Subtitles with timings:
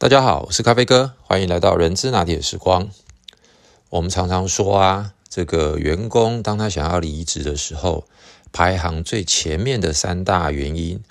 [0.00, 2.88] 大家好，我是咖啡哥，欢迎来到人资拿铁时光。
[3.90, 8.06] 我们常常说啊，这个员工当他想要离职的时候，
[8.50, 11.02] 排行最前面的三大原因，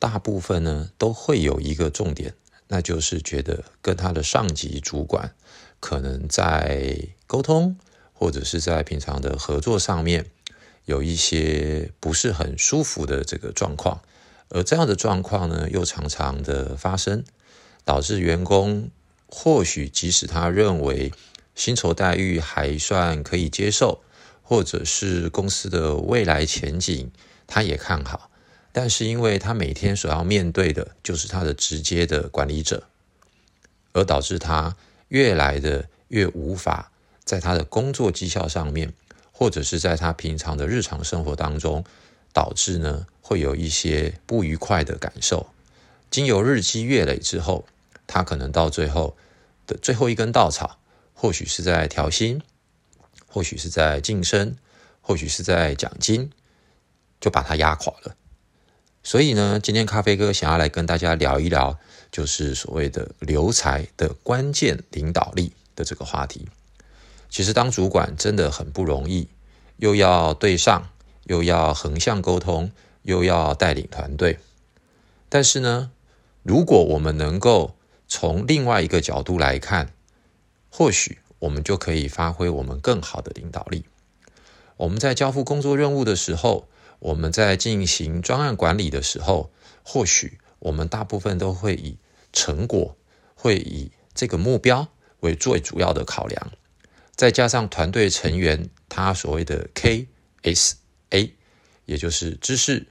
[0.00, 2.34] 大部分呢都会有一个重点，
[2.66, 5.32] 那就是觉得跟他的上级主管
[5.78, 6.98] 可能在
[7.28, 7.76] 沟通
[8.12, 10.26] 或者是在平常的合作上面
[10.86, 14.00] 有一些不是很舒服的这个状况，
[14.48, 17.22] 而这样的状况呢又常常的发生。
[17.84, 18.90] 导致员工
[19.26, 21.12] 或许即使他认为
[21.54, 24.02] 薪酬待遇还算可以接受，
[24.42, 27.10] 或者是公司的未来前景
[27.46, 28.30] 他也看好，
[28.72, 32.84] 但是因为他每天所要面对的就是他的直接的管理者，
[33.92, 34.76] 而导致他
[35.08, 36.90] 越来的越无法
[37.24, 38.92] 在他的工作绩效上面，
[39.30, 41.84] 或者是在他平常的日常生活当中，
[42.32, 45.46] 导致呢会有一些不愉快的感受，
[46.10, 47.66] 经由日积月累之后。
[48.06, 49.16] 他可能到最后
[49.66, 50.78] 的最后一根稻草，
[51.14, 52.42] 或许是在调薪，
[53.26, 54.56] 或许是在晋升，
[55.00, 56.30] 或许是在奖金，
[57.20, 58.14] 就把他压垮了。
[59.02, 61.78] 所以呢，今天咖啡哥想要来跟大家聊一聊，
[62.10, 66.48] 就是所谓的留才的关键领导力的这个话题。
[67.28, 69.28] 其实当主管真的很不容易，
[69.76, 70.88] 又要对上，
[71.24, 72.70] 又要横向沟通，
[73.02, 74.38] 又要带领团队。
[75.28, 75.90] 但是呢，
[76.42, 77.74] 如果我们能够
[78.06, 79.92] 从另外一个角度来看，
[80.70, 83.84] 或许我们就可以发挥我们更好的领导力。
[84.76, 89.50] 我们在交付工作任务的时候，我们在进行专案管理的时候，
[89.82, 91.98] 或许我们大部分都会以
[92.32, 92.96] 成果，
[93.34, 94.88] 会以这个目标
[95.20, 96.52] 为最主要的考量。
[97.14, 100.08] 再加上团队成员他所谓的 K
[100.42, 100.76] S
[101.10, 101.34] A，
[101.84, 102.88] 也就是知识、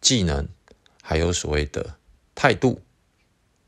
[0.00, 0.48] 技能，
[1.00, 1.94] 还有所谓的
[2.34, 2.80] 态度。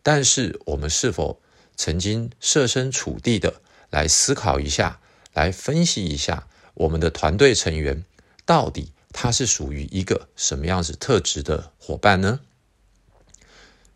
[0.05, 1.41] 但是，我们是否
[1.75, 5.01] 曾经设身处地的来思考一下，
[5.33, 8.05] 来分析一下我们的团队成员
[8.45, 12.41] 到底他是属于一个什么样子特质的伙伴呢？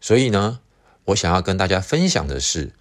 [0.00, 0.60] 所以呢，
[1.04, 2.72] 我想要跟大家分享的是，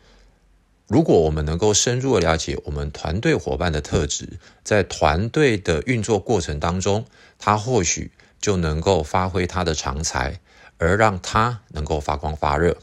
[0.88, 7.06] 如果我们能够深入的了解我们团队伙伴的特质，在团队的运作过程当中，
[7.38, 10.40] 他或许就能够发挥他的长才，
[10.78, 12.78] 而让他能够发光发热。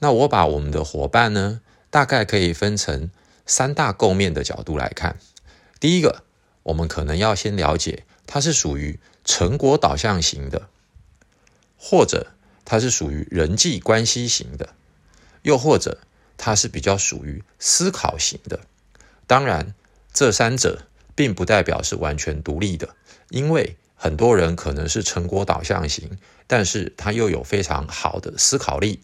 [0.00, 1.60] 那我把我们的伙伴呢，
[1.90, 3.10] 大概可以分成
[3.46, 5.18] 三大构面的角度来看。
[5.80, 6.22] 第一个，
[6.64, 10.68] 我们可能要先了解，它是属于成果导向型的，
[11.76, 12.28] 或者
[12.64, 14.70] 它是属于人际关系型的，
[15.42, 15.98] 又或者
[16.36, 18.60] 它是比较属于思考型的。
[19.26, 19.74] 当然，
[20.12, 20.82] 这三者
[21.14, 22.94] 并不代表是完全独立的，
[23.30, 29.00] 因为很多人可能是成果导向型，但是他又有非常好的思考力。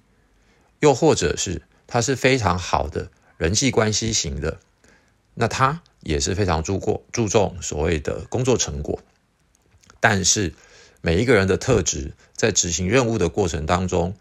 [0.84, 4.60] 又或者是他是非常好的人际关系型的，
[5.32, 9.00] 那他也是非常注过注重所谓的工作成果。
[9.98, 10.52] 但是
[11.00, 14.14] 每一个人的特质在执行任务的过程当中，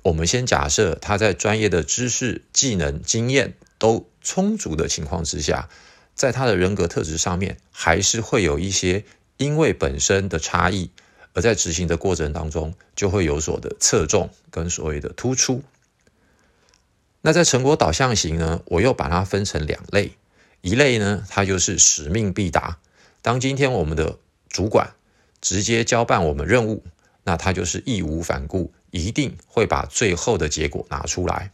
[0.00, 5.68] 我们先假设他在专业的知识、技能、经验都充足的情况之下，
[6.14, 9.04] 在他的人格特质上面，还是会有一些
[9.36, 10.90] 因为本身的差异。
[11.36, 15.62] 而在执行的过程当中，就会有所的侧重跟所谓的突出。
[17.20, 20.12] 那在成果导向型呢，我又把它分成两类，
[20.62, 22.78] 一类呢，它就是使命必达。
[23.20, 24.94] 当今天我们的主管
[25.42, 26.82] 直接交办我们任务，
[27.24, 31.52] 那他就是义无反顾，一定会把最后的结果拿出来。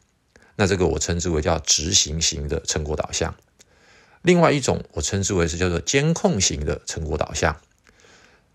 [0.55, 3.35] 那这个我称之为叫执行型的成果导向。
[4.21, 7.57] 另外一种我称之为是叫做监控型的成果导向。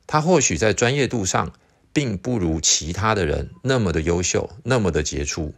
[0.08, 1.54] 他或许在专业度上
[1.92, 5.54] 并不如其他的人那么的优秀，那么的杰出，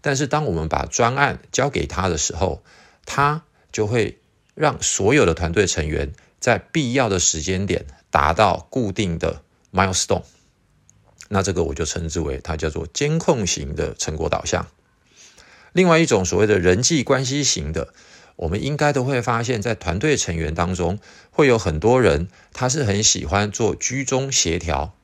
[0.00, 2.62] 但是当我们把专案交给他的时候，
[3.04, 4.18] 他就会
[4.54, 10.24] 让所有的团队成员在必要的时间点达到固定的 milestone。
[11.28, 14.66] 那这个我就称之为它叫做监控型的成果导向。
[15.72, 17.92] 另外一种所谓的人际关系型的。
[18.36, 20.98] 我们应该都会发现，在团队成员当中，
[21.30, 24.94] 会有很多人，他是很喜欢做居中协调，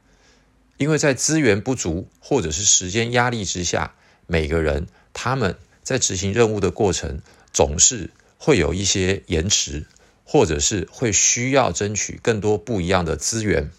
[0.78, 3.92] 因为在资源不足或者是时间压力之下，
[4.26, 7.20] 每个人他们在执行任务的过程，
[7.52, 9.84] 总是会有一些延迟，
[10.24, 13.70] 或者是会需要争取更多不一样的资源，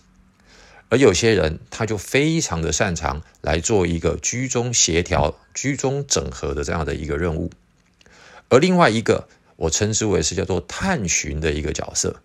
[0.90, 7.50] 而有些人他就非常的擅长来做一个居中协调、居中整合的这样的一个任务，
[8.50, 9.28] 而另外一个。
[9.58, 12.22] 我称之为是叫做探寻的一个角色，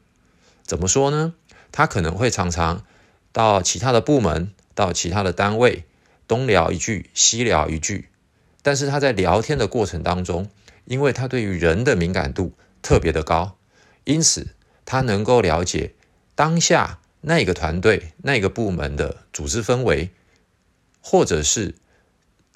[0.64, 1.34] 怎么说呢？
[1.72, 2.84] 他可能会常常
[3.32, 5.84] 到其他的部门、到其他的单位，
[6.28, 8.08] 东聊一句，西聊一句，
[8.62, 10.50] 但是他在聊天的过程当中，
[10.84, 12.52] 因为他对于人的敏感度
[12.82, 13.56] 特别的高，
[14.04, 14.48] 因此
[14.84, 15.94] 他能够了解
[16.34, 20.10] 当下那个团队、那个部门的组织氛围，
[21.00, 21.74] 或者是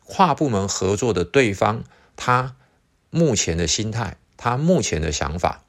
[0.05, 1.85] 跨部门合作的对方
[2.17, 2.57] 他
[3.09, 5.65] 目前的心态、他目前的想法，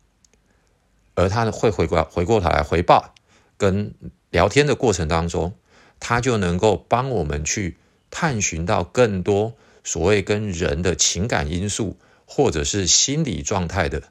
[1.16, 3.14] 而他会回过回过头来回报，
[3.58, 3.94] 跟
[4.30, 5.54] 聊天的过程当中，
[6.00, 7.78] 他就能够帮我们去
[8.10, 9.56] 探寻到更多。
[9.84, 14.04] 所谓跟人的情感因素或者是心理状态的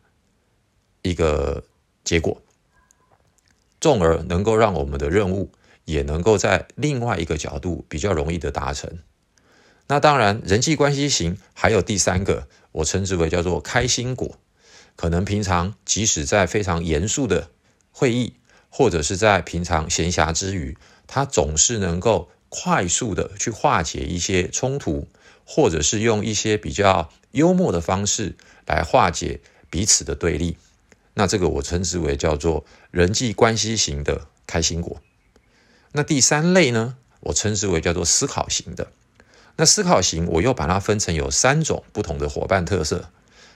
[1.03, 1.65] 一个
[2.03, 2.41] 结果，
[3.79, 5.53] 从而能够让我们的任务
[5.85, 8.99] 也能够在另外一个角度比较容易的达成。
[9.89, 14.39] 那当然，人际关系型还有第三个，我称之为叫做开心果。
[14.97, 17.51] 可能平常即使在非常严肃的
[17.93, 18.35] 会议，
[18.69, 20.77] 或者是在平常闲暇之余，
[21.07, 25.07] 他总是能够快速的去化解一些冲突。
[25.49, 28.35] 或者是用一些比较幽默的方式
[28.67, 29.41] 来化解
[29.71, 30.57] 彼此的对立，
[31.15, 35.01] 那这个我称之为叫做人际关系型的开心果。
[35.93, 38.89] 那第三类呢，我称之为叫做思考型的。
[39.55, 43.09] 那思考型，我又把它分成有三种不同的伙伴特色。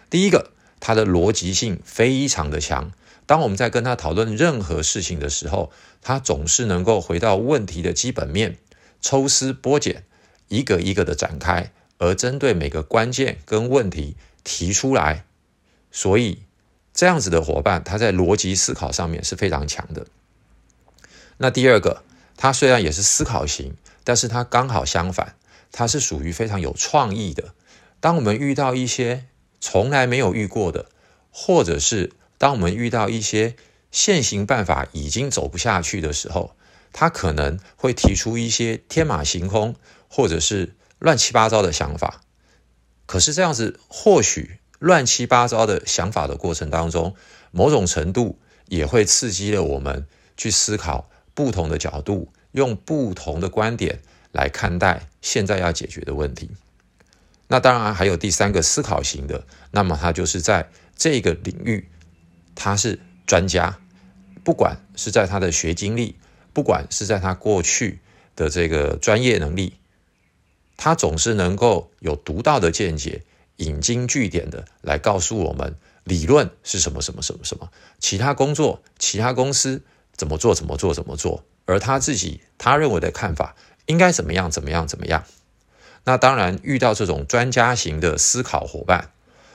[0.08, 2.90] 第一个，他的逻辑性非常的强。
[3.26, 5.70] 当我们在跟他讨论任何事情的时候，
[6.02, 8.58] 他总是能够回到问题的基本面，
[9.00, 10.02] 抽丝剥茧，
[10.48, 11.70] 一个一个的展开。
[11.98, 15.26] 而针对每个关键跟问题提出来，
[15.92, 16.44] 所以
[16.94, 20.06] 这样子的伙伴，他在逻辑思考上面是非常强的。
[21.36, 22.02] 那第二个，
[22.38, 25.36] 他虽然也是思考型，但是他刚好相反，
[25.70, 27.52] 他是属于非常有创意的。
[28.00, 29.26] 当我们遇到一些
[29.60, 30.86] 从来没有遇过的，
[31.30, 33.54] 或者是当我们遇到一些
[33.92, 36.56] 现行办法已经走不下去的时候，
[36.92, 39.76] 他可能会提出一些天马行空，
[40.08, 40.74] 或者是。
[41.00, 42.20] 乱七八糟的想法，
[43.06, 47.16] 可是这样子，或许乱七八糟的想法的过程当中，
[47.52, 56.50] 某种程度也会刺激了我们去思考不同的角度，用不同的观点来看待现在要解决的问题。
[57.52, 61.88] 那当然还有第三个思考型的，那么他就是在这个领域，
[62.54, 63.80] 他是专家，
[64.44, 66.14] 不管是在他的学经历，
[66.52, 67.98] 不管是在他过去
[68.36, 69.74] 的这个专业能力。
[70.76, 73.24] 他总是能够有独到的见解，
[73.56, 75.74] 引经据典的来告诉我们
[76.04, 77.68] 理论是什么什么什么什么，
[77.98, 79.82] 其他工作、其他公司
[80.14, 83.56] 怎么做怎么做怎么做，而他自己他认为的看法
[83.86, 85.24] 应该怎么样怎么样怎么样。
[86.10, 89.12] 那当然，遇到这种专家型的思考伙伴，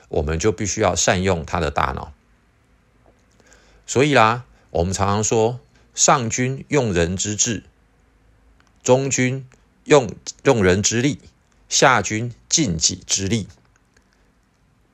[0.08, 2.14] 我们就必须要善用他的大脑。
[3.86, 5.60] 所以啦，我们常常说，
[5.94, 7.64] 上军用人之智，
[8.82, 9.46] 中军。
[9.84, 11.20] 用用人之力，
[11.68, 13.46] 下军尽己之力。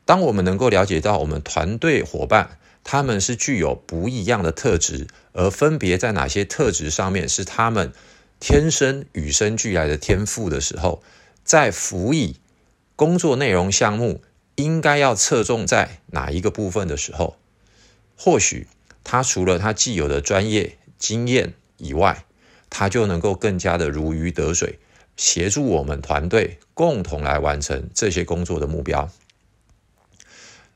[0.04, 7.90] 当我们能够了解到我们团队伙伴他们是具有不一样的特质，而分别在哪些特质上面是他们
[8.38, 11.02] 天生与生俱来的天赋的时候，
[11.44, 12.36] 在辅以
[12.96, 14.22] 工作内容项目
[14.54, 17.36] 应该要侧重在哪一个部分的时候，
[18.16, 18.66] 或许
[19.02, 22.24] 他除了他既有的专业经验以外，
[22.70, 24.78] 他就能够更加的如鱼得水，
[25.16, 29.10] 协助我们团队共同来完成这些工作的目标。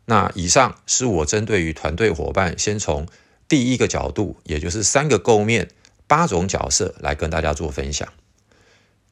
[0.07, 3.07] 那以上是我针对于团队伙伴，先从
[3.49, 5.69] 第一个角度，也就是三个构面、
[6.07, 8.12] 八种角色来跟大家做分享。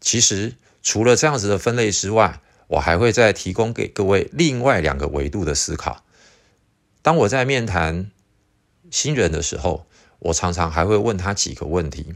[0.00, 6.04] 其实除了这样子的分类之外，我还会再提供给各位另外两个维度的思考。
[7.02, 8.10] 当我在面谈
[8.90, 9.86] 新人的时候，
[10.18, 12.14] 我常常还会问他几个问题。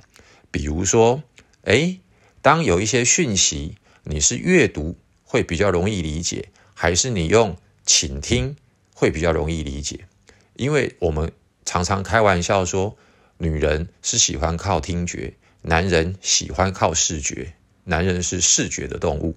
[0.51, 1.23] 比如说，
[1.65, 1.99] 哎，
[2.43, 7.57] 当有一些讯息，你是阅读会比较容易理解，还是你用
[7.87, 8.55] 倾听
[8.95, 10.07] 会比较容易理解？
[10.55, 11.33] 因为我们
[11.65, 12.97] 常常开玩笑说，
[13.39, 17.55] 女人是喜欢靠听觉，男人喜欢靠视觉，
[17.89, 19.35] 男人是视觉的动物。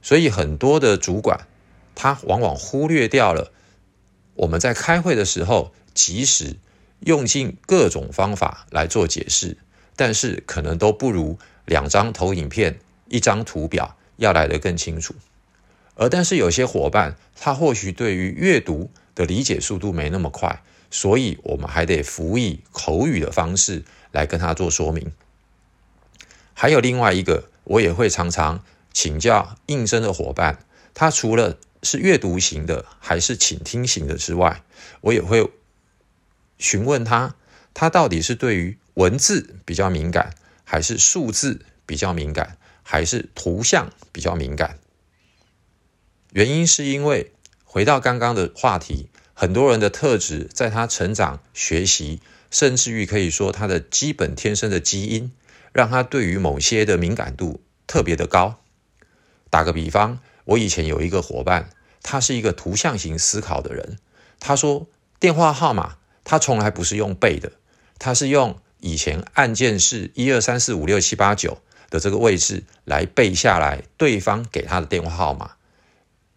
[0.00, 1.46] 所以很多的主管，
[1.94, 3.52] 他往往忽略掉了
[4.34, 6.56] 我们在开会的时候，即使。
[7.06, 9.56] 用尽各种方法来做解释，
[9.96, 15.14] 但是可能都不如两张投影片、一张图表要来得更清楚。
[15.94, 25.10] 而但是有些伙伴，他或许对于阅读的理解速度没那么快，所以我们还得辅以口语的方式来跟他做说明。
[26.60, 28.62] 还有另外一个，我也会常常
[28.92, 30.58] 请教应征的伙伴，
[30.92, 34.62] 他除了是阅读型的，还是倾听型的之外，
[35.00, 35.50] 我也会。
[36.58, 37.34] 询问他，
[37.72, 44.78] 他到底是对于文字比较敏感，还是数字比较敏感，还是图像比较敏感？
[46.34, 47.32] 原因是因为
[47.64, 55.32] 回到刚刚的话题，很多人的特质在他成长、学习，甚至于可以说他的基本天生的基因，
[55.72, 58.60] 让他对于某些的敏感度特别的高。
[59.50, 61.70] 打个比方，我以前有一个伙伴，
[62.02, 63.98] 他是一个图像型思考的人。
[64.38, 64.86] 他说
[65.18, 67.52] 电话号码他从来不是用背的，
[67.98, 71.58] 他是用以前按键是一二三四五六七八九
[71.90, 75.52] 的这个位置来背下来对方给他的电话号码。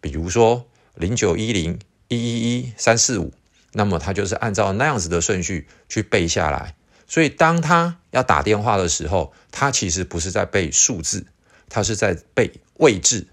[0.01, 3.31] 比如说零九一零一一一三四五，
[3.71, 6.75] 那么他就是按照那样子的顺序去背下来。
[7.07, 11.25] 所以当他要打电话的时候，他其实不是在背数字，
[11.69, 13.27] 他是在背位置。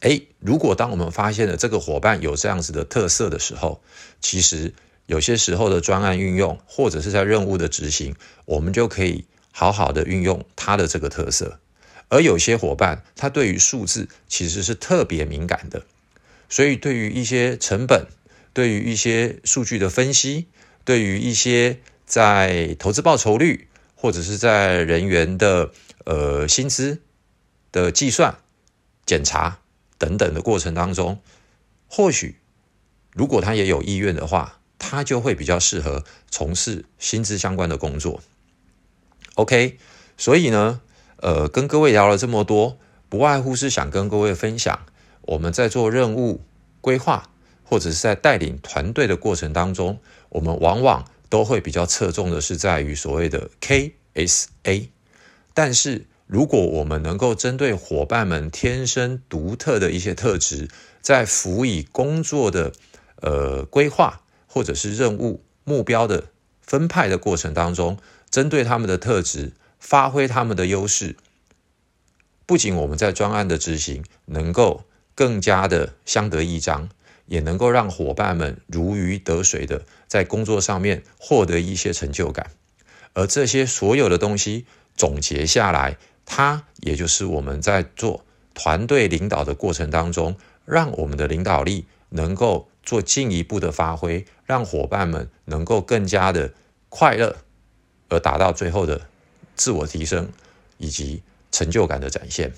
[0.00, 3.82] 诶，如果当我们发现了这个伙伴有这样子的特色的时候，
[4.20, 4.72] 其实
[5.04, 8.14] 有些时候的专案运用或者是在任务的执行，
[8.46, 11.60] 我们就可以好好的运用他的这个特色。
[12.08, 15.84] 而有些伙伴，他对于数字其实是特别敏感的，
[16.48, 18.06] 所以对于一些成本，
[18.52, 20.46] 对于一些数据的分析，
[20.84, 21.78] 对于一些
[22.10, 25.70] 在投资报酬率，或者是在人员的
[26.04, 27.00] 呃薪资
[27.70, 28.34] 的计算、
[29.06, 29.60] 检查
[29.96, 31.20] 等等的过程当中，
[31.86, 32.34] 或许
[33.12, 38.20] 如果他也有意愿的话，他就会比较适合从事薪资相关的工作。
[39.36, 39.78] OK，
[40.16, 40.80] 所以呢。
[41.22, 42.78] 呃，跟各位聊了这么多，
[43.10, 44.86] 不外乎是想跟各位分享，
[45.20, 46.40] 我们在做任务
[46.80, 47.28] 规划
[47.62, 50.00] 或者是在带领团队的过程当中，
[50.30, 54.88] 我们往往都会比较侧重的是在于所谓的 KSA。
[55.54, 60.68] 但是，如果我们能够针对伙伴们天生独特的一些特质，
[61.00, 62.72] 在辅以工作的
[63.22, 66.26] 呃规划或者是任务目标的
[66.60, 67.96] 分派的过程当中，
[68.28, 69.52] 针对他们的特质。
[69.82, 71.16] 发挥他们的优势，
[72.44, 74.84] 不仅我们在专案的执行能够
[75.14, 76.90] 更加的相得益彰，
[77.24, 82.50] 也能够让伙伴们如鱼得水的在工作上面获得一些成就感。
[83.12, 96.52] 而这些所有的东西总结下来，它也就是我们在做团队领导的过程当中，让我们的领导力能够做进一步的发挥，让伙伴们能够更加的
[96.88, 97.36] 快乐，
[98.08, 99.06] 而达到最后的。
[99.56, 100.32] 自我提升
[100.78, 102.54] 以及成就感的展现。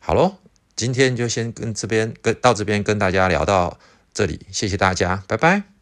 [0.00, 0.36] 好喽，
[0.76, 3.80] 今天就先跟这边跟到这边跟大家聊到
[4.14, 5.79] 这里，谢谢大家，拜拜。